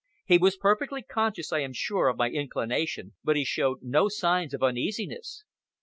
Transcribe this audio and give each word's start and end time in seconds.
He 0.25 0.39
was 0.39 0.57
perfectly 0.57 1.03
conscious, 1.03 1.53
I 1.53 1.59
am 1.59 1.73
sure, 1.73 2.07
of 2.07 2.17
my 2.17 2.31
inclination, 2.31 3.13
but 3.23 3.35
he 3.35 3.45
showed 3.45 3.83
no 3.83 4.09
signs 4.09 4.51
of 4.51 4.63
uneasiness. 4.63 5.43